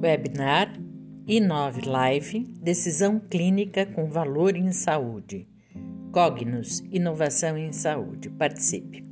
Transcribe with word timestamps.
Webinar 0.00 0.72
Inove 1.26 1.88
Live 1.88 2.44
Decisão 2.62 3.18
Clínica 3.18 3.84
com 3.84 4.08
Valor 4.08 4.54
em 4.54 4.70
Saúde. 4.70 5.48
Cognos 6.12 6.84
Inovação 6.92 7.58
em 7.58 7.72
Saúde. 7.72 8.30
Participe. 8.30 9.07